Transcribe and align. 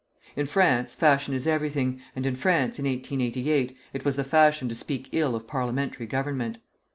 In 0.35 0.47
France 0.47 0.95
fashion 0.95 1.35
is 1.35 1.45
everything, 1.45 2.01
and 2.15 2.25
in 2.25 2.33
France, 2.33 2.79
in 2.79 2.85
1888, 2.85 3.77
it 3.93 4.03
was 4.03 4.15
the 4.15 4.23
fashion 4.23 4.67
to 4.67 4.73
speak 4.73 5.09
ill 5.11 5.35
of 5.35 5.45
parliamentary 5.45 6.07
government. 6.07 6.57